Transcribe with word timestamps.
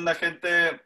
onda, 0.00 0.14
gente? 0.14 0.80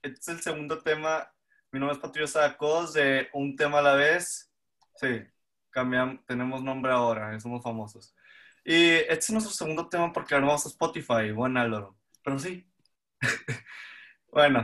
Este 0.00 0.20
es 0.20 0.28
el 0.28 0.40
segundo 0.42 0.78
tema. 0.78 1.28
Mi 1.72 1.80
nombre 1.80 1.96
es 1.96 2.00
Patricio 2.00 2.28
Sacos, 2.28 2.92
de 2.92 3.28
Un 3.32 3.56
Tema 3.56 3.80
a 3.80 3.82
la 3.82 3.94
Vez. 3.94 4.52
Sí, 4.94 5.22
cambiamos, 5.70 6.24
tenemos 6.24 6.62
nombre 6.62 6.92
ahora, 6.92 7.38
somos 7.40 7.64
famosos. 7.64 8.14
Y 8.64 8.90
este 8.90 9.18
es 9.18 9.30
nuestro 9.30 9.52
segundo 9.52 9.88
tema 9.88 10.12
porque 10.12 10.34
ahora 10.34 10.46
vamos 10.46 10.66
a 10.66 10.68
Spotify, 10.68 11.32
bueno, 11.32 11.60
Álvaro. 11.60 11.98
Pero 12.22 12.38
sí. 12.38 12.64
bueno, 14.30 14.62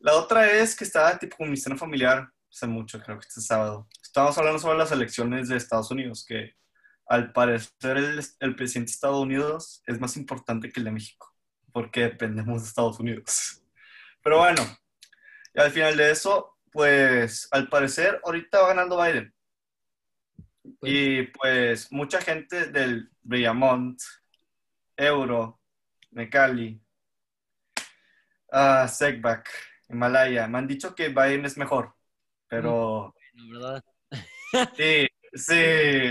la 0.00 0.14
otra 0.14 0.50
es 0.50 0.74
que 0.74 0.82
estaba 0.82 1.16
tipo 1.16 1.36
con 1.36 1.48
mi 1.48 1.56
cena 1.56 1.76
familiar 1.76 2.28
hace 2.52 2.66
mucho, 2.66 3.00
creo 3.00 3.20
que 3.20 3.28
este 3.28 3.40
sábado. 3.40 3.88
Estábamos 4.02 4.36
hablando 4.36 4.58
sobre 4.58 4.78
las 4.78 4.90
elecciones 4.90 5.48
de 5.48 5.56
Estados 5.56 5.92
Unidos, 5.92 6.24
que 6.26 6.56
al 7.06 7.32
parecer 7.32 7.98
el, 7.98 8.20
el 8.40 8.56
presidente 8.56 8.90
de 8.90 8.94
Estados 8.94 9.22
Unidos 9.22 9.80
es 9.86 10.00
más 10.00 10.16
importante 10.16 10.72
que 10.72 10.80
el 10.80 10.86
de 10.86 10.90
México, 10.90 11.29
porque 11.72 12.02
dependemos 12.02 12.62
de 12.62 12.68
Estados 12.68 13.00
Unidos. 13.00 13.62
Pero 14.22 14.38
bueno, 14.38 14.62
y 15.54 15.60
al 15.60 15.70
final 15.70 15.96
de 15.96 16.10
eso, 16.10 16.56
pues 16.72 17.48
al 17.50 17.68
parecer 17.68 18.20
ahorita 18.24 18.60
va 18.60 18.68
ganando 18.68 19.02
Biden. 19.02 19.34
Y 20.82 21.22
pues 21.24 21.90
mucha 21.92 22.20
gente 22.20 22.66
del 22.66 23.10
Briamont, 23.22 24.00
Euro, 24.96 25.60
Mecali, 26.10 26.80
uh, 28.52 28.86
Segback, 28.88 29.48
Himalaya, 29.88 30.46
me 30.46 30.58
han 30.58 30.66
dicho 30.66 30.94
que 30.94 31.08
Biden 31.08 31.44
es 31.44 31.56
mejor, 31.56 31.94
pero... 32.48 33.14
¿verdad? 33.34 33.82
Sí, 34.76 35.06
sí, 35.32 36.10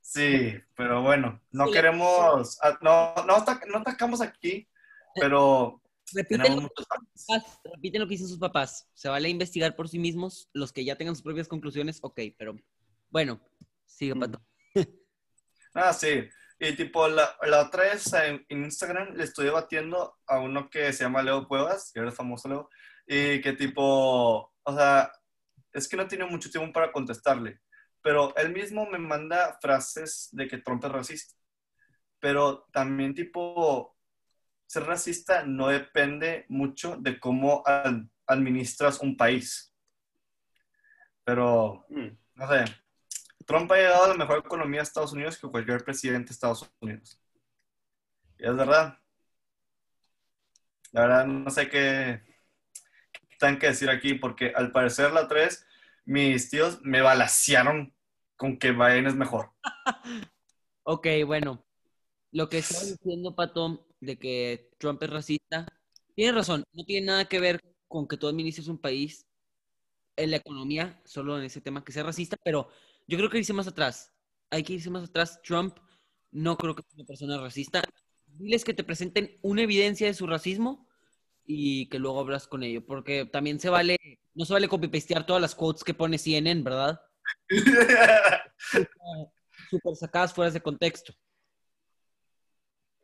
sí, 0.00 0.58
pero 0.74 1.02
bueno, 1.02 1.42
no 1.50 1.70
queremos, 1.70 2.58
ah, 2.62 2.78
no, 2.80 3.14
no, 3.26 3.44
no 3.66 3.78
atacamos 3.78 4.22
aquí, 4.22 4.66
pero 5.14 5.80
Repiten 6.12 6.56
lo, 6.56 6.70
repiten 7.72 8.00
lo, 8.00 8.06
que 8.06 8.14
dicen 8.14 8.28
sus 8.28 8.38
papás. 8.38 8.88
Se 8.94 9.08
vale 9.08 9.28
investigar 9.28 9.74
por 9.74 9.88
sí 9.88 9.98
mismos. 9.98 10.48
Los 10.52 10.72
que 10.72 10.84
ya 10.84 10.96
tengan 10.96 11.14
sus 11.14 11.24
propias 11.24 11.48
conclusiones, 11.48 11.98
ok, 12.02 12.20
pero 12.38 12.56
bueno, 13.10 13.40
sigue, 13.86 14.14
Pato. 14.14 14.42
Ah, 15.76 15.92
sí. 15.92 16.28
Y 16.60 16.76
tipo, 16.76 17.08
la, 17.08 17.36
la 17.42 17.62
otra 17.62 17.82
vez 17.82 18.12
en, 18.12 18.46
Instagram 18.48 19.14
le 19.16 19.24
estoy 19.24 19.46
debatiendo 19.46 20.14
a 20.28 20.38
uno 20.38 20.70
que 20.70 20.92
se 20.92 21.02
llama 21.02 21.20
Leo 21.20 21.48
Cuevas, 21.48 21.90
que 21.92 21.98
ahora 21.98 22.12
es 22.12 22.16
famoso 22.16 22.48
Leo, 22.48 22.70
y 23.08 23.40
que 23.40 23.54
tipo, 23.54 24.52
o 24.62 24.76
sea, 24.76 25.10
es 25.72 25.88
que 25.88 25.96
no 25.96 26.06
tiene 26.06 26.26
mucho 26.26 26.48
tiempo 26.48 26.72
para 26.72 26.92
contestarle, 26.92 27.60
pero 28.02 28.32
él 28.36 28.52
mismo 28.52 28.86
me 28.86 28.98
manda 28.98 29.58
frases 29.60 30.28
de 30.30 30.46
que 30.46 30.58
Trump 30.58 30.84
es 30.84 30.92
racista. 30.92 31.34
Pero 32.20 32.68
también 32.72 33.14
tipo, 33.14 33.93
ser 34.66 34.84
racista 34.84 35.44
no 35.44 35.68
depende 35.68 36.46
mucho 36.48 36.96
de 36.96 37.18
cómo 37.18 37.62
administras 38.26 39.00
un 39.00 39.16
país. 39.16 39.74
Pero, 41.24 41.86
mm. 41.88 42.08
no 42.34 42.48
sé, 42.48 42.64
Trump 43.46 43.70
ha 43.72 43.76
llegado 43.76 44.04
a 44.04 44.08
la 44.08 44.14
mejor 44.14 44.38
economía 44.38 44.80
de 44.80 44.84
Estados 44.84 45.12
Unidos 45.12 45.38
que 45.38 45.48
cualquier 45.48 45.84
presidente 45.84 46.28
de 46.28 46.32
Estados 46.32 46.70
Unidos. 46.80 47.20
Y 48.38 48.46
es 48.46 48.56
verdad. 48.56 48.98
La 50.92 51.00
verdad, 51.02 51.26
no 51.26 51.50
sé 51.50 51.68
qué, 51.68 52.22
qué 53.12 53.58
que 53.58 53.66
decir 53.66 53.90
aquí, 53.90 54.14
porque 54.14 54.52
al 54.54 54.70
parecer 54.70 55.12
la 55.12 55.28
tres, 55.28 55.66
mis 56.04 56.50
tíos 56.50 56.80
me 56.82 57.00
balasearon 57.00 57.94
con 58.36 58.58
que 58.58 58.72
Biden 58.72 59.06
es 59.06 59.14
mejor. 59.14 59.52
ok, 60.84 61.06
bueno. 61.26 61.64
Lo 62.32 62.48
que 62.48 62.58
estoy 62.58 62.92
diciendo, 62.92 63.34
Pato, 63.34 63.86
de 64.04 64.18
que 64.18 64.70
Trump 64.78 65.02
es 65.02 65.10
racista, 65.10 65.66
tiene 66.14 66.32
razón, 66.32 66.64
no 66.72 66.84
tiene 66.84 67.06
nada 67.06 67.24
que 67.26 67.40
ver 67.40 67.60
con 67.88 68.06
que 68.06 68.16
tú 68.16 68.28
administres 68.28 68.68
un 68.68 68.78
país 68.78 69.26
en 70.16 70.30
la 70.30 70.36
economía, 70.36 71.00
solo 71.04 71.38
en 71.38 71.44
ese 71.44 71.60
tema 71.60 71.84
que 71.84 71.92
sea 71.92 72.02
racista, 72.02 72.36
pero 72.44 72.68
yo 73.06 73.18
creo 73.18 73.30
que 73.30 73.38
irse 73.38 73.52
más 73.52 73.66
atrás. 73.66 74.12
Hay 74.50 74.62
que 74.62 74.74
irse 74.74 74.90
más 74.90 75.04
atrás. 75.04 75.40
Trump 75.42 75.78
no 76.30 76.56
creo 76.56 76.74
que 76.74 76.82
sea 76.82 76.94
una 76.96 77.04
persona 77.04 77.40
racista. 77.40 77.82
Diles 78.26 78.64
que 78.64 78.74
te 78.74 78.84
presenten 78.84 79.38
una 79.42 79.62
evidencia 79.62 80.06
de 80.06 80.14
su 80.14 80.26
racismo 80.26 80.88
y 81.46 81.88
que 81.88 81.98
luego 81.98 82.20
hablas 82.20 82.46
con 82.46 82.62
ello, 82.62 82.84
porque 82.84 83.26
también 83.26 83.60
se 83.60 83.68
vale, 83.68 83.98
no 84.34 84.44
se 84.44 84.52
vale 84.52 84.68
copy-pastear 84.68 85.26
todas 85.26 85.42
las 85.42 85.54
quotes 85.54 85.84
que 85.84 85.94
pone 85.94 86.18
CNN, 86.18 86.62
¿verdad? 86.62 87.00
Súper 89.70 89.96
sacadas 89.96 90.32
fuera 90.32 90.50
de 90.50 90.60
contexto. 90.60 91.14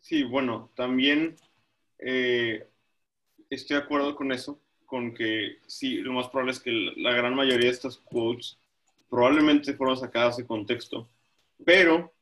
Sí, 0.01 0.25
bueno, 0.25 0.71
también 0.75 1.37
eh, 1.99 2.67
estoy 3.51 3.77
de 3.77 3.83
acuerdo 3.83 4.17
con 4.17 4.33
eso, 4.33 4.61
con 4.87 5.15
que 5.15 5.59
sí, 5.67 5.97
lo 5.99 6.13
más 6.13 6.29
probable 6.29 6.53
es 6.53 6.61
que 6.61 6.73
la 6.97 7.13
gran 7.15 7.35
mayoría 7.35 7.67
de 7.67 7.75
estas 7.75 7.99
quotes 7.99 8.59
probablemente 9.09 9.75
fueron 9.75 9.97
sacadas 9.97 10.37
de 10.37 10.47
contexto, 10.47 11.09
pero 11.65 12.13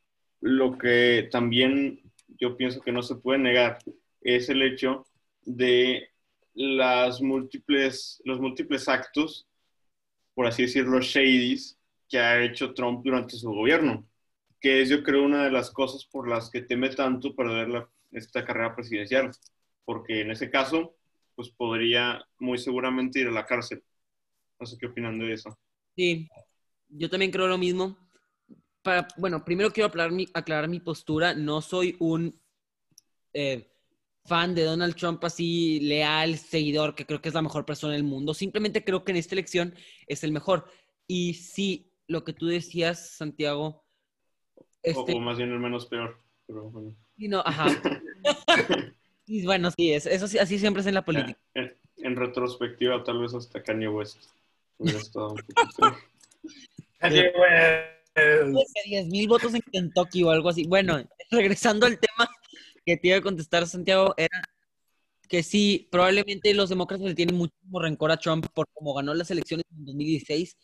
lo 0.41 0.77
que 0.78 1.28
también 1.31 2.00
yo 2.38 2.56
pienso 2.56 2.81
que 2.81 2.93
no 2.93 3.03
se 3.03 3.17
puede 3.17 3.38
negar 3.38 3.78
es 4.21 4.49
el 4.49 4.62
hecho 4.62 5.06
de 5.44 6.11
las 6.55 7.21
múltiples, 7.22 8.21
los 8.25 8.41
múltiples 8.41 8.88
actos, 8.88 9.47
por 10.34 10.47
así 10.47 10.62
decirlo, 10.62 11.00
shadies 11.00 11.78
que 12.09 12.19
ha 12.19 12.43
hecho 12.43 12.75
Trump 12.75 13.05
durante 13.05 13.37
su 13.37 13.50
gobierno 13.50 14.08
que 14.61 14.83
es 14.83 14.89
yo 14.89 15.03
creo 15.03 15.25
una 15.25 15.45
de 15.45 15.51
las 15.51 15.71
cosas 15.71 16.05
por 16.05 16.29
las 16.29 16.51
que 16.51 16.63
teme 16.63 16.89
tanto 16.91 17.35
perder 17.35 17.87
esta 18.11 18.45
carrera 18.45 18.75
presidencial, 18.75 19.31
porque 19.85 20.21
en 20.21 20.31
ese 20.31 20.51
caso, 20.51 20.97
pues 21.35 21.51
podría 21.51 22.25
muy 22.39 22.59
seguramente 22.59 23.21
ir 23.21 23.29
a 23.29 23.33
la 23.33 23.47
cárcel. 23.47 23.83
No 24.59 24.67
sé 24.67 24.77
qué 24.79 24.87
opinan 24.87 25.19
de 25.19 25.33
eso. 25.33 25.57
Sí, 25.95 26.29
yo 26.89 27.09
también 27.09 27.31
creo 27.31 27.47
lo 27.47 27.59
mismo. 27.59 27.97
Bueno, 29.19 29.45
primero 29.45 29.71
quiero 29.71 29.89
aclarar 29.89 30.13
mi, 30.13 30.27
aclarar 30.33 30.69
mi 30.69 30.81
postura. 30.81 31.35
No 31.35 31.61
soy 31.61 31.97
un 31.99 32.41
eh, 33.33 33.71
fan 34.25 34.55
de 34.55 34.65
Donald 34.65 34.95
Trump 34.97 35.23
así 35.25 35.81
leal, 35.81 36.39
seguidor, 36.39 36.95
que 36.95 37.07
creo 37.07 37.21
que 37.21 37.29
es 37.29 37.35
la 37.35 37.43
mejor 37.43 37.65
persona 37.65 37.93
del 37.93 38.05
mundo. 38.05 38.35
Simplemente 38.35 38.85
creo 38.85 39.05
que 39.05 39.13
en 39.13 39.19
esta 39.19 39.35
elección 39.35 39.75
es 40.07 40.25
el 40.25 40.33
mejor. 40.33 40.71
Y 41.07 41.35
sí, 41.35 41.93
lo 42.07 42.25
que 42.25 42.33
tú 42.33 42.47
decías, 42.47 43.17
Santiago, 43.17 43.85
este... 44.83 45.15
O, 45.15 45.21
más 45.21 45.37
bien 45.39 45.53
el 45.53 45.59
menos 45.59 45.87
peor. 45.87 46.19
Pero 46.47 46.71
bueno. 46.71 46.94
Y 47.16 47.28
no, 47.28 47.43
ajá. 47.44 47.66
y 49.27 49.44
bueno, 49.44 49.71
sí, 49.71 49.93
es, 49.93 50.06
eso 50.06 50.27
sí, 50.28 50.39
así 50.39 50.59
siempre 50.59 50.81
es 50.81 50.87
en 50.87 50.94
la 50.94 51.05
política. 51.05 51.39
En, 51.55 52.16
retrospectiva, 52.16 53.03
tal 53.05 53.21
vez 53.21 53.34
hasta 53.34 53.62
Kanye 53.62 53.88
West 53.88 54.31
hubiera 54.78 54.99
estado 54.99 55.31
un 55.31 55.37
poquito. 55.37 55.97
Kanye 56.99 57.33
West. 57.38 57.99
10 58.87 59.09
mil 59.09 59.28
votos 59.28 59.55
en 59.55 59.61
Kentucky 59.61 60.22
o 60.22 60.31
algo 60.31 60.49
así. 60.49 60.67
Bueno, 60.67 61.03
regresando 61.31 61.87
al 61.87 61.99
tema 61.99 62.28
que 62.84 62.97
te 62.97 63.09
iba 63.09 63.19
a 63.19 63.22
contestar, 63.22 63.67
Santiago, 63.67 64.15
era 64.17 64.43
que 65.28 65.43
sí, 65.43 65.88
probablemente 65.91 66.55
los 66.55 66.71
demócratas 66.71 67.06
le 67.06 67.15
tienen 67.15 67.37
muchísimo 67.37 67.81
rencor 67.81 68.11
a 68.11 68.17
Trump 68.17 68.47
por 68.55 68.67
cómo 68.72 68.94
ganó 68.94 69.12
las 69.15 69.31
elecciones 69.31 69.67
en 69.71 69.84
2016 69.84 70.56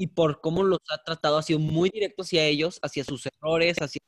y 0.00 0.06
por 0.06 0.40
cómo 0.40 0.64
los 0.64 0.78
ha 0.88 1.02
tratado, 1.04 1.36
ha 1.36 1.42
sido 1.42 1.58
muy 1.58 1.90
directo 1.90 2.22
hacia 2.22 2.46
ellos, 2.46 2.78
hacia 2.80 3.04
sus 3.04 3.26
errores, 3.26 3.76
hacia, 3.82 4.00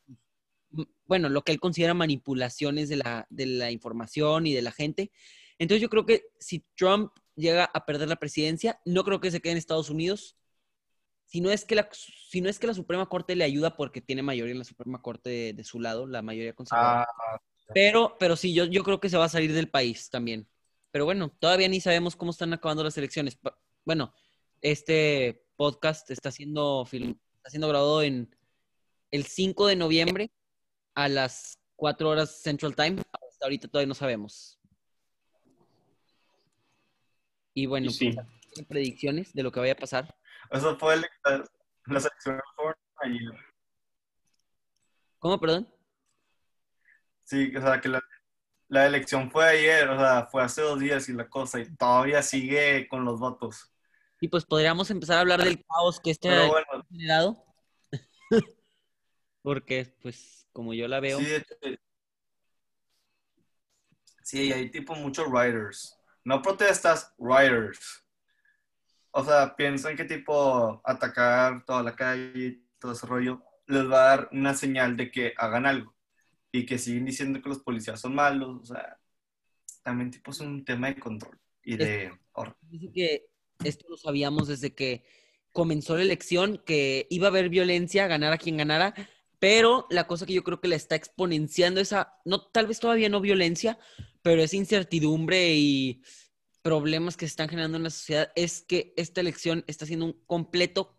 bueno, 1.05 1.29
lo 1.29 1.43
que 1.43 1.53
él 1.53 1.61
considera 1.61 1.93
manipulaciones 1.93 2.89
de 2.89 2.97
la, 2.97 3.27
de 3.29 3.45
la 3.45 3.71
información 3.71 4.47
y 4.47 4.55
de 4.55 4.63
la 4.63 4.73
gente. 4.73 5.13
Entonces 5.59 5.83
yo 5.83 5.91
creo 5.91 6.07
que 6.07 6.25
si 6.39 6.65
Trump 6.77 7.13
llega 7.37 7.67
a 7.75 7.85
perder 7.85 8.09
la 8.09 8.17
presidencia, 8.17 8.81
no 8.87 9.05
creo 9.05 9.21
que 9.21 9.31
se 9.31 9.43
quede 9.43 9.53
en 9.53 9.59
Estados 9.59 9.91
Unidos, 9.91 10.39
si 11.27 11.43
no 11.43 11.51
es 11.51 11.67
que 11.67 11.75
la, 11.75 11.91
si 11.93 12.41
no 12.41 12.49
es 12.49 12.59
que 12.59 12.69
la 12.69 12.75
Suprema 12.75 13.11
Corte 13.11 13.37
le 13.37 13.45
ayuda 13.45 13.77
porque 13.77 14.01
tiene 14.01 14.23
mayoría 14.23 14.53
en 14.53 14.61
la 14.61 14.65
Suprema 14.65 15.03
Corte 15.03 15.53
de, 15.53 15.65
su 15.65 15.79
lado, 15.79 16.07
la 16.07 16.23
mayoría 16.23 16.55
conservadora. 16.55 17.03
Ah, 17.03 17.39
pero, 17.75 18.17
pero 18.19 18.35
sí, 18.35 18.55
yo, 18.55 18.65
yo 18.65 18.83
creo 18.83 18.99
que 18.99 19.11
se 19.11 19.19
va 19.19 19.27
a 19.27 19.29
salir 19.29 19.53
del 19.53 19.69
país 19.69 20.09
también. 20.09 20.49
Pero 20.91 21.05
bueno, 21.05 21.37
todavía 21.39 21.69
ni 21.69 21.83
sabemos 21.83 22.17
cómo 22.17 22.31
están 22.31 22.55
acabando 22.55 22.83
las 22.83 22.97
elecciones. 22.97 23.39
Bueno, 23.85 24.15
este 24.63 25.42
podcast 25.57 26.11
está 26.11 26.31
siendo, 26.31 26.85
está 26.91 27.51
siendo 27.51 27.69
grabado 27.69 28.03
en 28.03 28.35
el 29.11 29.25
5 29.25 29.67
de 29.67 29.77
noviembre 29.77 30.31
a 30.95 31.09
las 31.09 31.59
4 31.77 32.09
horas 32.09 32.43
Central 32.43 32.75
Time. 32.75 33.01
Hasta 33.13 33.47
ahorita 33.47 33.69
todavía 33.69 33.89
no 33.89 33.95
sabemos. 33.95 34.59
Y 37.55 37.67
bueno, 37.67 37.91
sí. 37.91 38.13
Pues, 38.55 38.67
predicciones 38.67 39.33
de 39.33 39.43
lo 39.43 39.53
que 39.53 39.61
vaya 39.61 39.73
a 39.73 39.77
pasar. 39.77 40.15
Eso 40.51 40.79
fue 40.79 40.97
la, 40.97 42.01
selección 42.01 42.41
ayer. 43.03 43.33
¿Cómo, 45.19 45.39
perdón? 45.39 45.69
Sí, 47.25 47.55
o 47.57 47.61
sea, 47.61 47.81
que 47.81 47.89
la, 47.89 48.03
la, 48.69 48.87
elección 48.87 49.31
fue 49.31 49.47
ayer, 49.47 49.89
o 49.89 49.99
sea, 49.99 50.27
fue 50.27 50.43
hace 50.43 50.63
dos 50.63 50.81
días 50.81 51.09
y 51.09 51.13
la 51.13 51.29
cosa, 51.29 51.61
y 51.61 51.75
todavía 51.77 52.23
sigue 52.23 52.89
con 52.89 53.05
los 53.05 53.21
votos. 53.21 53.73
Y 54.23 54.29
pues 54.29 54.45
podríamos 54.45 54.89
empezar 54.93 55.17
a 55.17 55.21
hablar 55.23 55.43
del 55.43 55.65
caos 55.65 55.99
que 55.99 56.13
este 56.13 56.29
ha 56.29 56.49
generado. 56.89 57.45
Porque, 59.43 59.97
pues, 60.01 60.47
como 60.53 60.73
yo 60.75 60.87
la 60.87 61.01
veo. 61.01 61.19
Sí, 61.19 61.27
Sí, 64.23 64.53
hay 64.53 64.71
tipo 64.71 64.95
muchos 64.95 65.27
writers. 65.29 65.99
No 66.25 66.41
protestas, 66.41 67.13
writers. 67.19 68.07
O 69.11 69.25
sea, 69.25 69.57
piensan 69.57 69.97
que 69.97 70.05
tipo 70.05 70.81
atacar 70.85 71.65
toda 71.65 71.83
la 71.83 71.97
calle, 71.97 72.63
todo 72.79 72.93
ese 72.93 73.09
rollo, 73.09 73.43
les 73.67 73.91
va 73.91 74.05
a 74.05 74.17
dar 74.17 74.29
una 74.31 74.55
señal 74.55 74.97
de 74.97 75.11
que 75.11 75.35
hagan 75.37 75.67
algo. 75.67 75.97
Y 76.53 76.65
que 76.65 76.79
siguen 76.79 77.07
diciendo 77.07 77.43
que 77.43 77.49
los 77.49 77.59
policías 77.59 78.01
son 78.01 78.15
malos. 78.15 78.61
O 78.63 78.65
sea, 78.73 79.01
también 79.83 80.13
tipo 80.13 80.31
es 80.31 80.39
un 80.39 80.65
tema 80.65 80.87
de 80.87 81.01
control 81.01 81.41
y 81.65 81.77
de... 81.77 82.13
Dice 82.71 82.93
que 82.93 83.32
esto 83.65 83.87
lo 83.89 83.97
sabíamos 83.97 84.49
desde 84.49 84.75
que 84.75 85.05
comenzó 85.53 85.97
la 85.97 86.03
elección, 86.03 86.63
que 86.65 87.07
iba 87.11 87.27
a 87.27 87.31
haber 87.31 87.49
violencia, 87.49 88.07
ganar 88.07 88.33
a 88.33 88.39
quien 88.39 88.57
ganara, 88.57 88.95
pero 89.39 89.87
la 89.91 90.07
cosa 90.07 90.25
que 90.25 90.33
yo 90.33 90.45
creo 90.45 90.61
que 90.61 90.69
la 90.69 90.77
está 90.77 90.95
exponenciando 90.95 91.81
esa, 91.81 92.15
no, 92.25 92.43
tal 92.43 92.67
vez 92.67 92.81
todavía 92.81 93.09
no 93.09 93.21
violencia, 93.21 93.79
pero 94.23 94.43
esa 94.43 94.57
incertidumbre 94.57 95.55
y 95.55 96.03
problemas 96.63 97.17
que 97.17 97.27
se 97.27 97.31
están 97.31 97.49
generando 97.49 97.77
en 97.77 97.83
la 97.83 97.91
sociedad 97.91 98.33
es 98.37 98.63
que 98.63 98.95
esta 98.97 99.21
elección 99.21 99.65
está 99.67 99.85
siendo 99.85 100.07
un 100.07 100.13
completo, 100.27 100.97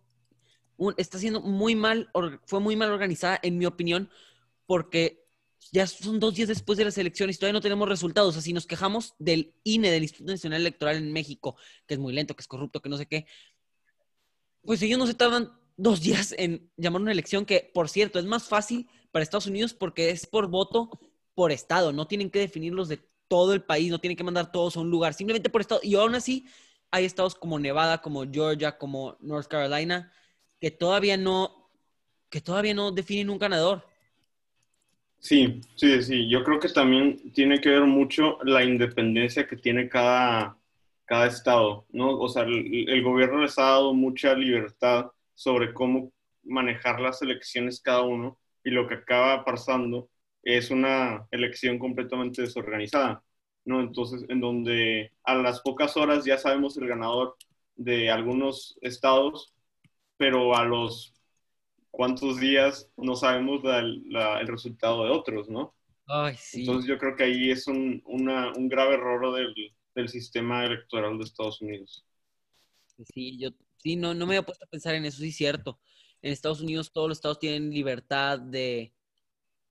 está 0.98 1.18
siendo 1.18 1.42
muy 1.42 1.76
mal, 1.76 2.12
fue 2.46 2.60
muy 2.60 2.76
mal 2.76 2.92
organizada, 2.92 3.40
en 3.42 3.58
mi 3.58 3.66
opinión, 3.66 4.10
porque 4.66 5.23
ya 5.72 5.88
son 5.88 6.20
dos 6.20 6.36
días 6.36 6.48
después 6.48 6.78
de 6.78 6.86
las 6.86 6.98
elecciones 6.98 7.36
y 7.36 7.40
todavía 7.40 7.54
no 7.54 7.62
tenemos 7.62 7.88
resultados. 7.88 8.38
Así 8.38 8.54
nos 8.54 8.66
quejamos 8.66 9.16
del 9.20 9.54
INE, 9.64 9.92
del 9.92 10.04
Instituto 10.04 10.32
Nacional 10.32 10.62
Electoral 10.62 10.98
en 10.98 11.12
México, 11.12 11.56
que 11.88 11.96
es 11.96 12.00
muy 12.00 12.14
lento, 12.14 12.36
que 12.36 12.42
es 12.42 12.48
corrupto, 12.48 12.82
que 12.82 12.90
no 12.90 12.98
sé 12.98 13.08
qué. 13.08 13.26
Pues 14.64 14.82
ellos 14.82 15.00
no 15.00 15.08
se 15.08 15.14
tardan 15.14 15.52
dos 15.78 16.02
días 16.02 16.34
en 16.38 16.72
llamar 16.78 17.02
una 17.02 17.12
elección 17.12 17.46
que, 17.46 17.72
por 17.74 17.90
cierto, 17.90 18.20
es 18.20 18.26
más 18.26 18.48
fácil 18.48 18.88
para 19.12 19.24
Estados 19.24 19.48
Unidos 19.48 19.74
porque 19.74 20.10
es 20.10 20.26
por 20.26 20.48
voto 20.48 21.00
por 21.36 21.52
estado. 21.52 21.92
No 21.94 22.08
tienen 22.08 22.30
que 22.30 22.40
definirlos 22.40 22.88
de 22.90 22.98
todo 23.28 23.54
el 23.54 23.64
país, 23.64 23.90
no 23.90 24.00
tienen 24.00 24.18
que 24.18 24.24
mandar 24.24 24.52
todos 24.52 24.78
a 24.78 24.80
un 24.80 24.90
lugar, 24.90 25.14
simplemente 25.14 25.50
por 25.50 25.62
estado. 25.62 25.82
Y 25.84 25.96
aún 25.96 26.16
así, 26.16 26.46
hay 26.92 27.06
estados 27.06 27.34
como 27.34 27.58
Nevada, 27.58 28.02
como 28.02 28.24
Georgia, 28.32 28.78
como 28.78 29.18
North 29.20 29.48
Carolina, 29.48 30.14
que 30.60 30.70
todavía 30.70 31.18
no, 31.18 31.72
que 32.30 32.42
todavía 32.42 32.74
no 32.74 32.92
definen 32.92 33.30
un 33.30 33.40
ganador. 33.40 33.88
Sí, 35.24 35.62
sí, 35.76 36.02
sí. 36.04 36.30
Yo 36.30 36.44
creo 36.44 36.60
que 36.60 36.68
también 36.70 37.32
tiene 37.32 37.62
que 37.62 37.70
ver 37.70 37.84
mucho 37.84 38.38
la 38.44 38.64
independencia 38.64 39.48
que 39.48 39.56
tiene 39.56 39.88
cada, 39.88 40.58
cada 41.06 41.28
estado, 41.28 41.86
¿no? 41.92 42.20
O 42.20 42.28
sea, 42.28 42.44
el, 42.44 43.02
gobierno 43.04 43.42
les 43.42 43.58
ha 43.58 43.64
dado 43.64 43.94
mucha 43.94 44.34
libertad 44.36 45.12
sobre 45.34 45.74
cómo 45.74 46.12
manejar 46.44 47.00
las 47.00 47.22
elecciones 47.22 47.82
cada 47.82 48.02
uno 48.02 48.38
y 48.66 48.72
lo 48.72 48.86
que 48.88 48.96
acaba 48.96 49.46
pasando 49.46 50.10
es 50.44 50.72
una 50.72 51.26
elección 51.32 51.80
completamente 51.80 52.42
desorganizada, 52.42 53.24
¿no? 53.64 53.80
Entonces, 53.80 54.26
en 54.28 54.42
donde 54.42 55.14
a 55.24 55.36
las 55.36 55.62
pocas 55.62 55.96
horas 55.96 56.26
ya 56.26 56.38
sabemos 56.38 56.78
el 56.78 56.88
ganador 56.88 57.38
de 57.76 58.12
algunos 58.12 58.78
estados, 58.82 59.54
pero 60.18 60.56
a 60.56 60.66
los 60.66 61.13
cuántos 61.94 62.40
días 62.40 62.90
no 62.98 63.16
sabemos 63.16 63.62
el 63.64 64.48
resultado 64.48 65.06
de 65.06 65.12
otros, 65.12 65.48
¿no? 65.48 65.76
Ay, 66.08 66.36
sí. 66.40 66.62
Entonces 66.62 66.90
yo 66.90 66.98
creo 66.98 67.16
que 67.16 67.24
ahí 67.24 67.52
es 67.52 67.68
un, 67.68 68.02
un 68.06 68.68
grave 68.68 68.96
error 68.96 69.36
del, 69.36 69.54
del, 69.94 70.10
sistema 70.10 70.66
electoral 70.66 71.20
de 71.20 71.24
Estados 71.24 71.62
Unidos. 71.62 72.04
Sí, 73.14 73.38
yo 73.38 73.50
sí, 73.78 73.96
no, 73.96 74.16
no 74.16 74.26
me 74.26 74.34
había 74.34 74.46
puesto 74.46 74.66
a 74.66 74.70
pensar 74.70 74.96
en 74.96 75.06
eso, 75.06 75.20
sí 75.20 75.30
es 75.30 75.38
cierto. 75.38 75.80
En 76.24 76.34
Estados 76.34 76.62
Unidos 76.62 76.92
todos 76.92 77.10
los 77.10 77.20
estados 77.20 77.38
tienen 77.38 77.70
libertad 77.70 78.40
de, 78.40 78.96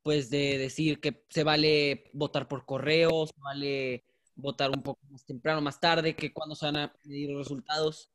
pues, 0.04 0.30
de 0.30 0.58
decir 0.58 1.00
que 1.00 1.24
se 1.28 1.42
vale 1.42 2.08
votar 2.12 2.46
por 2.46 2.64
correo, 2.64 3.26
se 3.26 3.40
vale 3.40 4.04
votar 4.36 4.70
un 4.70 4.82
poco 4.82 5.00
más 5.10 5.26
temprano, 5.26 5.60
más 5.60 5.80
tarde, 5.80 6.14
que 6.14 6.32
cuando 6.32 6.54
se 6.54 6.66
van 6.66 6.76
a 6.76 6.92
pedir 7.02 7.30
los 7.30 7.48
resultados. 7.48 8.10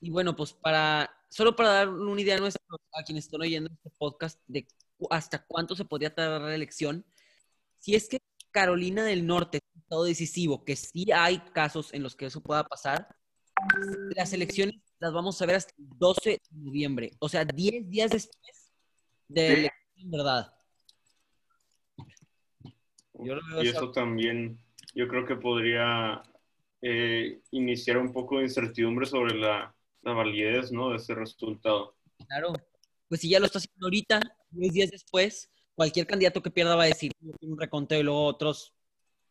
Y 0.00 0.08
bueno, 0.08 0.34
pues 0.34 0.54
para, 0.54 1.17
solo 1.28 1.54
para 1.54 1.70
dar 1.70 1.88
una 1.88 2.20
idea 2.20 2.36
a, 2.36 2.40
nuestro, 2.40 2.62
a 2.92 3.02
quienes 3.02 3.24
están 3.24 3.40
oyendo 3.40 3.70
este 3.72 3.90
podcast 3.98 4.40
de 4.46 4.66
hasta 5.10 5.44
cuánto 5.44 5.76
se 5.76 5.84
podría 5.84 6.14
tardar 6.14 6.40
la 6.40 6.54
elección, 6.54 7.04
si 7.78 7.94
es 7.94 8.08
que 8.08 8.20
Carolina 8.50 9.04
del 9.04 9.26
Norte 9.26 9.58
es 9.58 9.84
todo 9.88 10.04
decisivo, 10.04 10.64
que 10.64 10.76
sí 10.76 11.06
hay 11.14 11.38
casos 11.52 11.92
en 11.94 12.02
los 12.02 12.16
que 12.16 12.26
eso 12.26 12.42
pueda 12.42 12.64
pasar, 12.64 13.06
las 14.16 14.32
elecciones 14.32 14.76
las 14.98 15.12
vamos 15.12 15.40
a 15.40 15.46
ver 15.46 15.56
hasta 15.56 15.72
el 15.78 15.86
12 15.96 16.30
de 16.30 16.40
noviembre, 16.52 17.10
o 17.20 17.28
sea, 17.28 17.44
10 17.44 17.88
días 17.88 18.10
después 18.10 18.72
de 19.28 19.48
la 19.48 19.54
elección, 19.54 20.10
¿verdad? 20.10 20.54
y 23.60 23.68
eso 23.68 23.90
también, 23.90 24.58
yo 24.94 25.08
creo 25.08 25.26
que 25.26 25.36
podría 25.36 26.22
eh, 26.80 27.40
iniciar 27.50 27.98
un 27.98 28.12
poco 28.12 28.38
de 28.38 28.44
incertidumbre 28.44 29.06
sobre 29.06 29.34
la 29.36 29.74
la 30.08 30.14
validez, 30.14 30.72
¿no? 30.72 30.90
De 30.90 30.96
ese 30.96 31.14
resultado. 31.14 31.94
Claro. 32.26 32.52
Pues 33.08 33.20
si 33.20 33.28
ya 33.28 33.40
lo 33.40 33.46
está 33.46 33.58
haciendo 33.58 33.86
ahorita, 33.86 34.20
10 34.50 34.72
días 34.72 34.90
después, 34.90 35.50
cualquier 35.74 36.06
candidato 36.06 36.42
que 36.42 36.50
pierda 36.50 36.76
va 36.76 36.84
a 36.84 36.86
decir 36.86 37.12
un 37.40 37.58
reconteo 37.58 38.00
y 38.00 38.02
luego 38.02 38.24
otros 38.24 38.74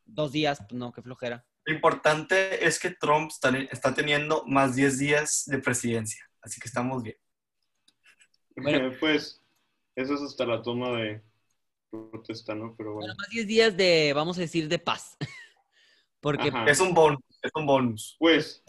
dos 0.05 0.31
días, 0.31 0.59
pues 0.59 0.73
no, 0.73 0.91
qué 0.91 1.01
flojera. 1.01 1.45
Lo 1.65 1.73
importante 1.73 2.65
es 2.65 2.79
que 2.79 2.91
Trump 2.91 3.29
está, 3.69 3.93
teniendo 3.93 4.45
más 4.47 4.75
10 4.75 4.99
días 4.99 5.43
de 5.45 5.59
presidencia, 5.59 6.29
así 6.41 6.61
que 6.61 6.67
estamos 6.67 7.03
bien. 7.03 7.17
Bueno, 8.55 8.91
pues 8.99 9.43
eso 9.95 10.15
es 10.15 10.21
hasta 10.21 10.45
la 10.45 10.61
toma 10.61 10.97
de 10.97 11.21
protesta, 11.89 12.55
¿no? 12.55 12.73
Pero 12.77 12.93
bueno. 12.93 13.13
más 13.17 13.29
10 13.29 13.47
días 13.47 13.77
de, 13.77 14.13
vamos 14.15 14.37
a 14.37 14.41
decir, 14.41 14.69
de 14.69 14.79
paz. 14.79 15.17
Porque 16.21 16.51
es 16.65 16.79
un 16.79 16.93
bonus, 16.93 17.19
es 17.41 17.51
un 17.53 17.65
bonus. 17.65 18.15
Pues 18.17 18.63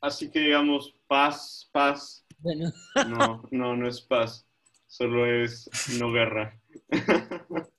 Así 0.00 0.30
que 0.30 0.40
digamos, 0.40 0.94
paz, 1.06 1.68
paz. 1.72 2.24
Bueno. 2.38 2.72
No, 3.08 3.42
no, 3.50 3.76
no 3.76 3.88
es 3.88 4.00
paz. 4.00 4.46
Solo 4.86 5.26
es 5.26 5.68
no 5.98 6.10
guerra. 6.10 6.60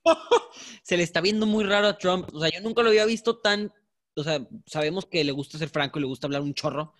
Se 0.84 0.98
le 0.98 1.04
está 1.04 1.20
viendo 1.20 1.46
muy 1.46 1.64
raro 1.64 1.88
a 1.88 1.98
Trump. 1.98 2.30
O 2.34 2.40
sea, 2.40 2.50
yo 2.50 2.62
nunca 2.62 2.84
lo 2.84 2.90
había 2.90 3.06
visto 3.06 3.40
tan. 3.40 3.74
O 4.16 4.24
sea, 4.24 4.48
sabemos 4.66 5.06
que 5.06 5.24
le 5.24 5.32
gusta 5.32 5.58
ser 5.58 5.70
franco 5.70 6.00
y 6.00 6.04
le 6.04 6.08
gusta 6.08 6.28
hablar 6.28 6.42
un 6.42 6.54
chorro. 6.54 6.94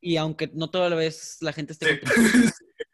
Y 0.00 0.16
aunque 0.16 0.50
no 0.52 0.70
toda 0.70 0.88
la 0.90 0.96
vez 0.96 1.38
la 1.42 1.52
gente 1.52 1.74
esté. 1.74 2.00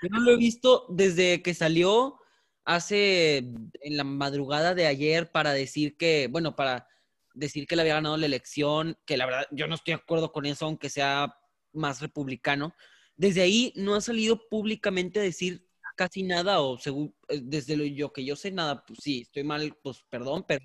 Yo 0.02 0.08
no 0.10 0.20
lo 0.20 0.32
he 0.32 0.37
visto 0.37 0.87
desde 0.90 1.42
que 1.42 1.54
salió 1.54 2.18
hace. 2.64 3.38
en 3.38 3.96
la 3.96 4.04
madrugada 4.04 4.75
de 4.75 4.87
ayer 4.87 5.30
para 5.30 5.52
decir 5.52 5.96
que. 5.96 6.28
Bueno, 6.30 6.56
para 6.56 6.87
decir 7.34 7.66
que 7.66 7.76
le 7.76 7.82
había 7.82 7.94
ganado 7.94 8.16
la 8.16 8.26
elección. 8.26 8.98
Que 9.06 9.16
la 9.16 9.26
verdad, 9.26 9.46
yo 9.52 9.68
no 9.68 9.76
estoy 9.76 9.94
de 9.94 10.00
acuerdo 10.00 10.32
con 10.32 10.44
eso, 10.44 10.66
aunque 10.66 10.90
sea 10.90 11.34
más 11.72 12.00
republicano. 12.00 12.74
Desde 13.16 13.42
ahí 13.42 13.72
no 13.76 13.94
ha 13.94 14.00
salido 14.00 14.48
públicamente 14.48 15.20
a 15.20 15.22
decir 15.22 15.66
casi 15.96 16.22
nada, 16.22 16.60
o 16.60 16.78
según, 16.78 17.14
eh, 17.28 17.40
desde 17.42 17.76
lo 17.76 17.84
yo 17.84 18.12
que 18.12 18.24
yo 18.24 18.36
sé 18.36 18.50
nada, 18.50 18.84
pues 18.84 19.00
sí, 19.02 19.22
estoy 19.22 19.44
mal, 19.44 19.76
pues 19.82 20.04
perdón, 20.08 20.44
pero, 20.46 20.64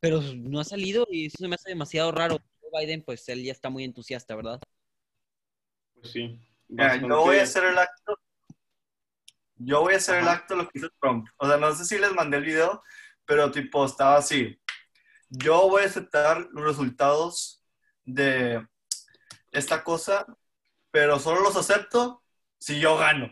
pero 0.00 0.20
no 0.20 0.60
ha 0.60 0.64
salido 0.64 1.06
y 1.10 1.26
eso 1.26 1.36
se 1.38 1.48
me 1.48 1.54
hace 1.54 1.70
demasiado 1.70 2.12
raro. 2.12 2.38
Biden, 2.72 3.02
pues 3.02 3.28
él 3.28 3.42
ya 3.42 3.52
está 3.52 3.68
muy 3.68 3.84
entusiasta, 3.84 4.36
¿verdad? 4.36 4.60
Pues 5.94 6.12
sí. 6.12 6.40
yo 6.68 7.22
voy 7.22 7.38
a 7.38 7.42
hacer 7.42 7.64
el 7.64 7.78
acto. 7.78 8.16
Yo 9.56 9.80
voy 9.80 9.94
a 9.94 9.96
hacer 9.96 10.20
el 10.20 10.28
acto 10.28 10.56
lo 10.56 10.68
que 10.68 10.78
hizo 10.78 10.88
Trump. 11.00 11.26
O 11.36 11.46
sea, 11.46 11.56
no 11.56 11.74
sé 11.74 11.84
si 11.84 11.98
les 11.98 12.12
mandé 12.12 12.38
el 12.38 12.44
video, 12.44 12.82
pero 13.24 13.50
tipo 13.50 13.84
estaba 13.84 14.16
así. 14.16 14.58
Yo 15.28 15.68
voy 15.68 15.82
a 15.82 15.86
aceptar 15.86 16.48
los 16.52 16.64
resultados 16.64 17.64
de 18.04 18.66
esta 19.50 19.84
cosa, 19.84 20.26
pero 20.90 21.18
solo 21.18 21.40
los 21.40 21.56
acepto 21.56 22.22
si 22.58 22.80
yo 22.80 22.96
gano. 22.96 23.26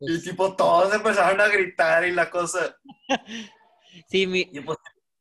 Y 0.00 0.06
pues 0.06 0.24
tipo, 0.24 0.56
todos 0.56 0.92
empezaron 0.94 1.40
a 1.40 1.48
gritar 1.48 2.06
y 2.06 2.12
la 2.12 2.30
cosa. 2.30 2.76
Sí, 4.08 4.26
pues, 4.26 4.78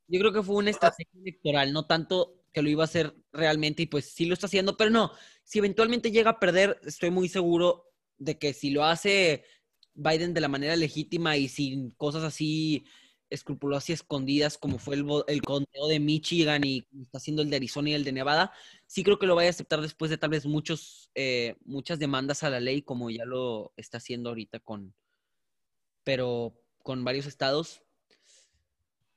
yo 0.08 0.20
creo 0.22 0.32
que 0.32 0.44
fue 0.44 0.56
una 0.56 0.70
estrategia 0.70 1.20
electoral, 1.20 1.74
no 1.74 1.88
tanto 1.88 2.42
que 2.54 2.62
lo 2.62 2.70
iba 2.70 2.84
a 2.84 2.86
hacer 2.86 3.14
realmente 3.32 3.84
y 3.84 3.86
pues 3.86 4.14
sí 4.14 4.26
lo 4.26 4.34
está 4.34 4.48
haciendo, 4.48 4.78
pero 4.78 4.90
no, 4.90 5.12
si 5.44 5.60
eventualmente 5.60 6.12
llega 6.12 6.32
a 6.32 6.40
perder, 6.40 6.80
estoy 6.86 7.12
muy 7.12 7.28
seguro 7.30 7.86
de 8.18 8.38
que 8.38 8.54
si 8.54 8.72
lo 8.72 8.86
hace 8.86 9.44
Biden 9.94 10.34
de 10.34 10.42
la 10.42 10.48
manera 10.48 10.76
legítima 10.76 11.38
y 11.38 11.48
sin 11.48 11.92
cosas 11.92 12.24
así 12.24 12.86
escrupulosas 13.30 13.90
y 13.90 13.94
escondidas 13.94 14.58
como 14.58 14.78
fue 14.78 14.96
el, 14.96 15.06
el 15.28 15.42
conteo 15.42 15.88
de 15.88 16.00
Michigan 16.00 16.64
y 16.66 16.86
está 17.02 17.18
haciendo 17.18 17.42
el 17.42 17.50
de 17.50 17.56
Arizona 17.56 17.90
y 17.90 17.94
el 17.94 18.04
de 18.04 18.12
Nevada, 18.12 18.52
sí 18.92 19.06
creo 19.06 19.18
que 19.18 19.26
lo 19.26 19.36
vaya 19.36 19.48
a 19.48 19.52
aceptar 19.52 19.80
después 19.80 20.12
de 20.12 20.18
tal 20.18 20.32
vez 20.32 20.46
muchos, 20.46 21.10
eh, 21.16 21.56
muchas 21.64 21.98
demandas 21.98 22.44
a 22.44 22.50
la 22.50 22.60
ley, 22.60 22.82
como 22.82 23.10
ya 23.10 23.24
lo 23.24 23.72
está 23.78 24.00
haciendo 24.00 24.28
ahorita 24.28 24.60
con, 24.60 24.94
pero 26.04 26.62
con 26.84 27.06
varios 27.06 27.26
estados. 27.26 27.84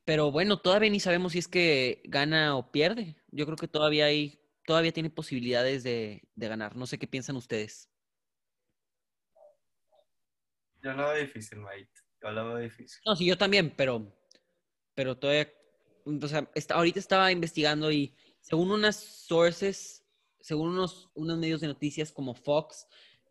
Pero 0.05 0.31
bueno, 0.31 0.61
todavía 0.61 0.91
ni 0.91 1.01
sabemos 1.01 1.33
si 1.33 1.41
es 1.41 1.49
que 1.49 2.03
gana 2.05 2.57
o 2.57 2.71
pierde. 2.71 3.17
Yo 3.33 3.47
creo 3.47 3.57
que 3.57 3.67
todavía 3.67 4.05
hay, 4.05 4.41
todavía 4.65 4.93
tiene 4.93 5.11
posibilidades 5.11 5.83
de, 5.83 6.23
de 6.37 6.49
ganar. 6.49 6.77
No 6.77 6.87
sé 6.87 6.97
qué 6.97 7.09
piensan 7.09 7.35
ustedes. 7.35 7.91
Yo 10.85 10.93
lo 10.93 11.09
veo 11.09 11.21
difícil, 11.21 11.59
Mike. 11.59 11.91
Yo 12.23 12.31
lo 12.31 12.47
veo 12.47 12.59
difícil. 12.59 13.01
No, 13.05 13.17
sí, 13.17 13.27
yo 13.27 13.37
también, 13.37 13.75
pero, 13.75 14.17
pero 14.95 15.19
todavía 15.19 15.51
o 16.05 16.29
sea, 16.29 16.49
ahorita 16.71 16.99
estaba 16.99 17.33
investigando 17.33 17.91
y 17.91 18.15
según 18.45 18.71
unas 18.71 18.97
sources, 18.97 20.05
según 20.39 20.69
unos, 20.69 21.11
unos 21.15 21.39
medios 21.39 21.63
de 21.63 21.67
noticias 21.67 22.13
como 22.13 22.35
Fox, 22.35 22.87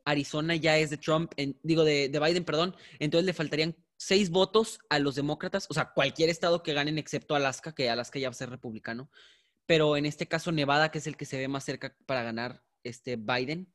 Arizona 0.06 0.56
ya 0.56 0.80
es 0.80 0.90
de 0.90 0.98
Trump, 0.98 1.32
digo, 1.62 1.84
de, 1.84 2.10
de, 2.10 2.20
Biden, 2.20 2.44
perdón, 2.44 2.76
entonces 2.98 3.26
le 3.28 3.34
faltarían 3.34 3.76
seis 3.96 4.32
votos 4.32 4.80
a 4.90 4.98
los 4.98 5.14
demócratas, 5.14 5.68
o 5.70 5.74
sea, 5.76 5.94
cualquier 5.94 6.30
estado 6.30 6.64
que 6.64 6.74
ganen 6.74 6.98
excepto 6.98 7.36
Alaska, 7.36 7.76
que 7.76 7.92
Alaska 7.92 8.18
ya 8.18 8.30
va 8.30 8.32
a 8.32 8.34
ser 8.34 8.50
republicano, 8.50 9.12
pero 9.68 9.98
en 9.98 10.08
este 10.08 10.28
caso 10.28 10.52
Nevada, 10.52 10.90
que 10.90 10.98
es 10.98 11.06
el 11.06 11.16
que 11.16 11.26
se 11.26 11.38
ve 11.38 11.48
más 11.48 11.64
cerca 11.64 11.96
para 12.08 12.24
ganar 12.24 12.64
este 12.84 13.16
Biden, 13.16 13.72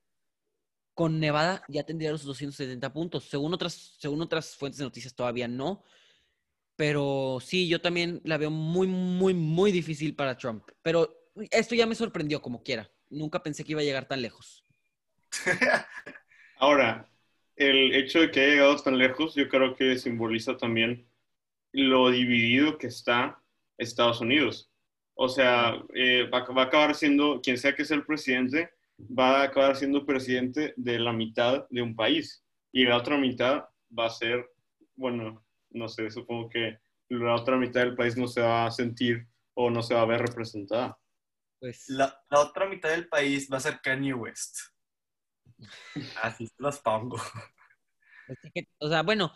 con 0.92 1.21
Nevada 1.21 1.62
ya 1.68 1.85
tendría 1.85 2.11
los 2.11 2.25
270 2.25 2.92
puntos. 2.92 3.28
Según 3.28 3.54
otras, 3.54 3.95
según 4.00 4.21
otras 4.21 4.57
fuentes 4.57 4.78
de 4.78 4.85
noticias 4.85 5.14
todavía 5.14 5.47
no, 5.47 5.85
pero 6.78 7.38
sí, 7.40 7.66
yo 7.66 7.80
también 7.80 8.21
la 8.23 8.38
veo 8.38 8.50
muy, 8.50 8.87
muy, 8.87 9.35
muy 9.35 9.73
difícil 9.73 10.14
para 10.14 10.37
Trump. 10.37 10.62
Pero 10.80 11.17
esto 11.50 11.75
ya 11.75 11.87
me 11.87 11.95
sorprendió 11.95 12.40
como 12.42 12.62
quiera. 12.62 12.90
Nunca 13.11 13.42
pensé 13.42 13.64
que 13.64 13.73
iba 13.73 13.80
a 13.80 13.85
llegar 13.85 14.07
tan 14.07 14.23
lejos. 14.23 14.64
Ahora, 16.59 17.09
el 17.57 17.95
hecho 17.95 18.21
de 18.21 18.30
que 18.30 18.40
haya 18.40 18.52
llegado 18.52 18.76
tan 18.76 18.99
lejos, 18.99 19.35
yo 19.35 19.49
creo 19.49 19.75
que 19.75 19.99
simboliza 19.99 20.57
también 20.57 21.09
lo 21.73 22.11
dividido 22.11 22.78
que 22.78 22.87
está 22.87 23.42
Estados 23.76 24.21
Unidos. 24.21 24.71
O 25.14 25.28
sea, 25.28 25.83
eh, 25.95 26.28
va, 26.33 26.38
a 26.38 26.62
acabar 26.62 26.95
siendo, 26.95 27.40
quien 27.40 27.59
sea 27.59 27.75
que 27.75 27.85
sea 27.85 27.97
el 27.97 28.07
presidente, 28.07 28.71
va 28.99 29.40
a 29.40 29.45
acabar 29.45 29.76
siendo 29.76 30.07
presidente 30.07 30.75
de 30.76 30.99
la 30.99 31.12
mitad 31.12 31.66
de 31.71 31.83
un 31.83 31.97
país. 31.97 32.45
Y 32.73 32.85
la 32.85 32.97
otra 32.97 33.18
mitad 33.18 33.64
va 33.97 34.07
a 34.07 34.11
ser, 34.11 34.49
bueno, 34.95 35.45
no 35.71 35.88
sé, 35.88 36.11
supongo 36.11 36.49
que 36.49 36.78
la 37.09 37.35
otra 37.35 37.57
mitad 37.57 37.80
del 37.80 37.97
país 37.97 38.16
no 38.16 38.28
se 38.28 38.40
va 38.40 38.66
a 38.66 38.71
sentir 38.71 39.26
o 39.54 39.71
no 39.71 39.83
se 39.83 39.95
va 39.95 40.02
a 40.02 40.07
ver 40.07 40.21
representada. 40.21 40.99
Pues 41.60 41.88
la, 41.88 42.16
la 42.30 42.40
otra 42.40 42.68
mitad 42.68 42.90
del 42.90 43.08
país 43.08 43.48
va 43.52 43.56
a 43.56 43.60
ser 43.60 43.80
Kanye 43.80 44.14
West. 44.14 44.58
Así 46.22 46.48
los 46.58 46.78
pongo. 46.78 47.18
O 48.78 48.88
sea, 48.88 49.02
bueno, 49.02 49.32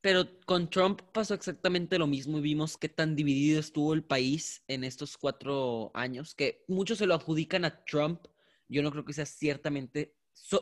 pero 0.00 0.38
con 0.46 0.70
Trump 0.70 1.02
pasó 1.12 1.34
exactamente 1.34 1.98
lo 1.98 2.06
mismo 2.06 2.38
y 2.38 2.42
vimos 2.42 2.76
qué 2.76 2.88
tan 2.88 3.16
dividido 3.16 3.58
estuvo 3.58 3.94
el 3.94 4.04
país 4.04 4.62
en 4.68 4.84
estos 4.84 5.16
cuatro 5.16 5.90
años, 5.94 6.34
que 6.34 6.64
muchos 6.68 6.98
se 6.98 7.06
lo 7.06 7.14
adjudican 7.14 7.64
a 7.64 7.84
Trump. 7.84 8.26
Yo 8.68 8.82
no 8.82 8.90
creo 8.90 9.04
que 9.04 9.14
sea 9.14 9.26
ciertamente, 9.26 10.14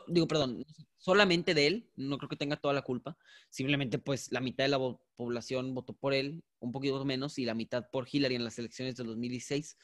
digo, 0.06 0.28
perdón, 0.28 0.64
solamente 0.96 1.54
de 1.54 1.66
él, 1.66 1.90
no 1.96 2.18
creo 2.18 2.28
que 2.28 2.36
tenga 2.36 2.56
toda 2.56 2.72
la 2.72 2.82
culpa. 2.82 3.18
Simplemente, 3.50 3.98
pues, 3.98 4.30
la 4.32 4.40
mitad 4.40 4.64
de 4.64 4.68
la 4.68 4.78
población 5.16 5.74
votó 5.74 5.92
por 5.92 6.14
él, 6.14 6.42
un 6.60 6.72
poquito 6.72 7.04
menos, 7.04 7.38
y 7.38 7.44
la 7.44 7.54
mitad 7.54 7.90
por 7.90 8.06
Hillary 8.10 8.36
en 8.36 8.44
las 8.44 8.58
elecciones 8.58 8.96
de 8.96 9.04
2016 9.04 9.76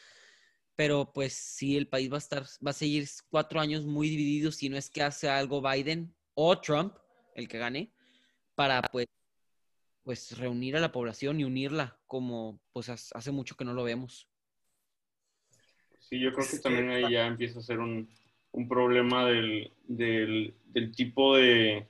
pero 0.76 1.12
pues 1.12 1.35
sí, 1.35 1.76
el 1.76 1.88
país 1.88 2.11
va 2.11 2.17
a 2.17 2.19
estar, 2.19 2.45
va 2.64 2.71
a 2.71 2.75
seguir 2.75 3.07
cuatro 3.29 3.61
años 3.61 3.85
muy 3.85 4.09
dividido 4.09 4.50
si 4.52 4.69
no 4.69 4.76
es 4.76 4.91
que 4.91 5.02
hace 5.02 5.29
algo 5.29 5.62
Biden 5.62 6.14
o 6.35 6.59
Trump, 6.61 6.95
el 7.35 7.49
que 7.49 7.59
gane, 7.59 7.93
para 8.55 8.83
pues, 8.83 9.07
pues 10.02 10.37
reunir 10.38 10.76
a 10.76 10.81
la 10.81 10.93
población 10.93 11.41
y 11.41 11.45
unirla 11.45 11.99
como 12.07 12.61
pues 12.73 12.88
hace 12.88 13.31
mucho 13.31 13.57
que 13.57 13.64
no 13.64 13.75
lo 13.75 13.85
vemos. 13.85 14.29
Sí, 15.99 16.21
yo 16.21 16.33
creo 16.33 16.47
que 16.50 16.59
también 16.59 16.91
ahí 16.91 17.12
ya 17.12 17.26
empieza 17.26 17.59
a 17.59 17.62
ser 17.62 17.79
un, 17.79 18.09
un 18.52 18.69
problema 18.69 19.26
del, 19.26 19.73
del, 19.85 20.55
del, 20.67 20.93
tipo 20.95 21.37
de, 21.37 21.88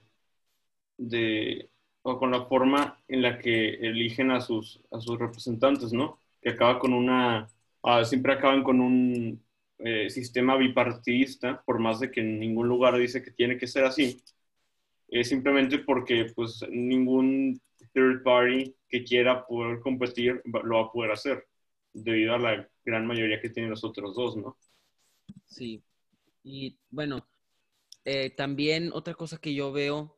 de, 0.96 1.70
o 2.02 2.18
con 2.18 2.30
la 2.30 2.44
forma 2.44 3.02
en 3.08 3.22
la 3.22 3.38
que 3.38 3.70
eligen 3.74 4.30
a 4.30 4.40
sus, 4.40 4.80
a 4.92 5.00
sus 5.00 5.18
representantes, 5.18 5.92
¿no? 5.92 6.18
Que 6.40 6.50
acaba 6.50 6.78
con 6.78 6.92
una 6.92 7.48
Ah, 7.82 8.04
siempre 8.04 8.34
acaban 8.34 8.62
con 8.62 8.80
un 8.80 9.42
eh, 9.78 10.08
sistema 10.10 10.56
bipartidista, 10.56 11.62
por 11.64 11.80
más 11.80 11.98
de 12.00 12.10
que 12.10 12.20
en 12.20 12.38
ningún 12.38 12.68
lugar 12.68 12.96
dice 12.96 13.22
que 13.22 13.32
tiene 13.32 13.58
que 13.58 13.66
ser 13.66 13.84
así. 13.84 14.22
Es 15.08 15.28
simplemente 15.28 15.78
porque 15.80 16.26
pues 16.34 16.64
ningún 16.70 17.60
third 17.92 18.22
party 18.22 18.74
que 18.88 19.04
quiera 19.04 19.44
poder 19.46 19.80
competir 19.80 20.40
lo 20.44 20.76
va 20.76 20.82
a 20.82 20.92
poder 20.92 21.10
hacer, 21.10 21.46
debido 21.92 22.34
a 22.34 22.38
la 22.38 22.68
gran 22.84 23.06
mayoría 23.06 23.40
que 23.40 23.50
tienen 23.50 23.70
los 23.70 23.84
otros 23.84 24.14
dos, 24.14 24.36
¿no? 24.36 24.56
Sí. 25.46 25.82
Y 26.44 26.78
bueno, 26.90 27.26
eh, 28.04 28.30
también 28.30 28.90
otra 28.92 29.14
cosa 29.14 29.38
que 29.38 29.54
yo 29.54 29.72
veo 29.72 30.16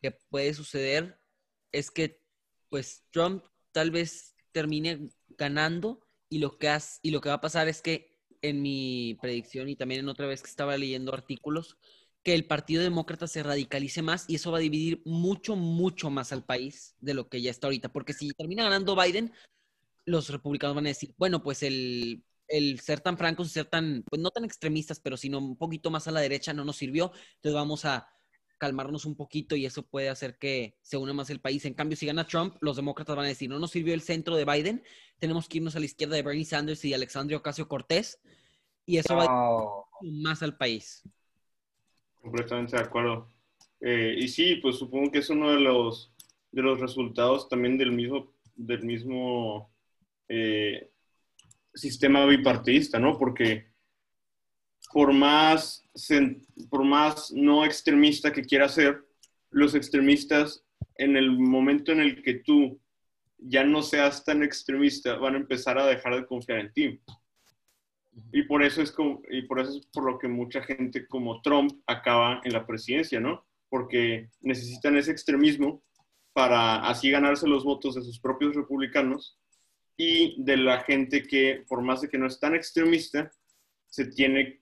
que 0.00 0.12
puede 0.12 0.54
suceder 0.54 1.18
es 1.72 1.90
que 1.90 2.20
pues 2.68 3.04
Trump 3.10 3.44
tal 3.72 3.90
vez 3.90 4.34
termine 4.52 5.10
ganando 5.36 6.03
y 6.34 6.38
lo 6.38 6.58
que, 6.58 6.68
has, 6.68 6.98
y 7.00 7.12
lo 7.12 7.20
que 7.20 7.28
va 7.28 7.36
a 7.36 7.40
pasar 7.40 7.68
es 7.68 7.80
que 7.80 8.18
en 8.42 8.60
mi 8.60 9.16
predicción 9.22 9.68
y 9.68 9.76
también 9.76 10.00
en 10.00 10.08
otra 10.08 10.26
vez 10.26 10.42
que 10.42 10.50
estaba 10.50 10.76
leyendo 10.76 11.14
artículos, 11.14 11.78
que 12.24 12.34
el 12.34 12.44
Partido 12.44 12.82
Demócrata 12.82 13.28
se 13.28 13.44
radicalice 13.44 14.02
más 14.02 14.24
y 14.26 14.34
eso 14.34 14.50
va 14.50 14.58
a 14.58 14.60
dividir 14.60 15.00
mucho, 15.04 15.54
mucho 15.54 16.10
más 16.10 16.32
al 16.32 16.44
país 16.44 16.96
de 16.98 17.14
lo 17.14 17.28
que 17.28 17.40
ya 17.40 17.52
está 17.52 17.68
ahorita. 17.68 17.92
Porque 17.92 18.14
si 18.14 18.32
termina 18.32 18.64
ganando 18.64 18.96
Biden, 19.00 19.32
los 20.06 20.28
republicanos 20.28 20.74
van 20.74 20.86
a 20.86 20.88
decir, 20.88 21.14
bueno, 21.18 21.40
pues 21.40 21.62
el, 21.62 22.24
el 22.48 22.80
ser 22.80 23.00
tan 23.00 23.16
francos 23.16 23.52
ser 23.52 23.66
tan, 23.66 24.02
pues 24.10 24.20
no 24.20 24.32
tan 24.32 24.44
extremistas, 24.44 24.98
pero 24.98 25.16
sino 25.16 25.38
un 25.38 25.56
poquito 25.56 25.92
más 25.92 26.08
a 26.08 26.10
la 26.10 26.18
derecha 26.18 26.52
no 26.52 26.64
nos 26.64 26.74
sirvió. 26.74 27.12
Entonces 27.36 27.54
vamos 27.54 27.84
a 27.84 28.08
calmarnos 28.64 29.04
un 29.04 29.14
poquito 29.14 29.56
y 29.56 29.66
eso 29.66 29.82
puede 29.82 30.08
hacer 30.08 30.38
que 30.38 30.78
se 30.80 30.96
una 30.96 31.12
más 31.12 31.28
el 31.28 31.38
país. 31.38 31.66
En 31.66 31.74
cambio, 31.74 31.98
si 31.98 32.06
gana 32.06 32.26
Trump, 32.26 32.56
los 32.62 32.76
demócratas 32.76 33.14
van 33.14 33.26
a 33.26 33.28
decir, 33.28 33.50
no 33.50 33.58
nos 33.58 33.72
sirvió 33.72 33.92
el 33.92 34.00
centro 34.00 34.36
de 34.36 34.46
Biden, 34.46 34.82
tenemos 35.18 35.50
que 35.50 35.58
irnos 35.58 35.76
a 35.76 35.80
la 35.80 35.84
izquierda 35.84 36.16
de 36.16 36.22
Bernie 36.22 36.46
Sanders 36.46 36.82
y 36.86 36.94
Alexandria 36.94 37.36
Ocasio 37.36 37.68
Cortés 37.68 38.22
y 38.86 38.96
eso 38.96 39.16
va 39.16 39.26
a 39.26 39.58
más 40.00 40.42
al 40.42 40.56
país. 40.56 41.02
Completamente 42.22 42.74
de 42.74 42.82
acuerdo. 42.82 43.28
Eh, 43.82 44.16
y 44.18 44.28
sí, 44.28 44.56
pues 44.62 44.76
supongo 44.76 45.10
que 45.10 45.18
es 45.18 45.28
uno 45.28 45.52
de 45.52 45.60
los, 45.60 46.14
de 46.50 46.62
los 46.62 46.80
resultados 46.80 47.50
también 47.50 47.76
del 47.76 47.92
mismo, 47.92 48.32
del 48.56 48.82
mismo 48.82 49.70
eh, 50.26 50.90
sistema 51.74 52.24
bipartidista, 52.24 52.98
¿no? 52.98 53.18
Porque 53.18 53.73
por 54.94 55.12
más, 55.12 55.84
por 56.70 56.84
más 56.84 57.32
no 57.32 57.64
extremista 57.64 58.32
que 58.32 58.44
quiera 58.44 58.68
ser, 58.68 59.04
los 59.50 59.74
extremistas, 59.74 60.64
en 60.94 61.16
el 61.16 61.32
momento 61.32 61.90
en 61.90 61.98
el 61.98 62.22
que 62.22 62.34
tú 62.34 62.80
ya 63.36 63.64
no 63.64 63.82
seas 63.82 64.24
tan 64.24 64.44
extremista, 64.44 65.16
van 65.16 65.34
a 65.34 65.38
empezar 65.38 65.78
a 65.78 65.86
dejar 65.86 66.14
de 66.14 66.26
confiar 66.26 66.60
en 66.60 66.72
ti. 66.72 67.00
Y 68.30 68.44
por 68.44 68.62
eso 68.62 68.82
es, 68.82 68.92
como, 68.92 69.20
y 69.28 69.42
por, 69.42 69.58
eso 69.58 69.78
es 69.78 69.86
por 69.86 70.04
lo 70.04 70.16
que 70.16 70.28
mucha 70.28 70.62
gente 70.62 71.08
como 71.08 71.42
Trump 71.42 71.72
acaba 71.88 72.40
en 72.44 72.52
la 72.52 72.64
presidencia, 72.64 73.18
¿no? 73.18 73.44
Porque 73.68 74.30
necesitan 74.42 74.96
ese 74.96 75.10
extremismo 75.10 75.82
para 76.32 76.86
así 76.86 77.10
ganarse 77.10 77.48
los 77.48 77.64
votos 77.64 77.96
de 77.96 78.02
sus 78.02 78.20
propios 78.20 78.54
republicanos 78.54 79.40
y 79.96 80.40
de 80.40 80.56
la 80.56 80.82
gente 80.82 81.24
que, 81.24 81.64
por 81.66 81.82
más 81.82 82.00
de 82.00 82.08
que 82.08 82.18
no 82.18 82.28
es 82.28 82.38
tan 82.38 82.54
extremista, 82.54 83.28
se 83.88 84.06
tiene 84.06 84.60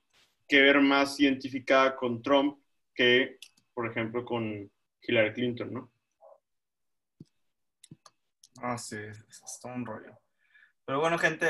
que 0.53 0.61
ver 0.61 0.83
más 0.83 1.19
identificada 1.19 1.97
con 1.97 2.21
Trump 2.21 2.59
que, 2.95 3.39
por 3.73 3.91
ejemplo, 3.91 4.23
con 4.23 4.71
Hillary 5.01 5.33
Clinton, 5.33 5.73
¿no? 5.73 5.93
Ah, 8.61 8.77
sí, 8.77 8.99
es 8.99 9.59
todo 9.63 9.73
un 9.73 9.87
rollo. 9.87 10.15
Pero 10.85 11.01
bueno, 11.01 11.17
gente, 11.17 11.47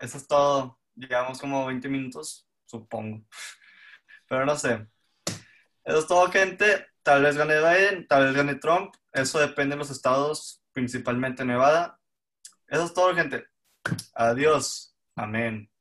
eso 0.00 0.18
es 0.18 0.28
todo. 0.28 0.78
Llevamos 0.94 1.40
como 1.40 1.66
20 1.66 1.88
minutos, 1.88 2.48
supongo. 2.64 3.26
Pero 4.28 4.46
no 4.46 4.56
sé. 4.56 4.86
Eso 5.82 5.98
es 5.98 6.06
todo, 6.06 6.30
gente. 6.30 6.86
Tal 7.02 7.24
vez 7.24 7.36
gane 7.36 7.58
Biden, 7.58 8.06
tal 8.06 8.26
vez 8.26 8.36
gane 8.36 8.54
Trump. 8.54 8.94
Eso 9.12 9.40
depende 9.40 9.74
de 9.74 9.80
los 9.80 9.90
estados, 9.90 10.62
principalmente 10.70 11.44
Nevada. 11.44 11.98
Eso 12.68 12.84
es 12.84 12.94
todo, 12.94 13.12
gente. 13.16 13.48
Adiós. 14.14 14.96
Amén. 15.16 15.73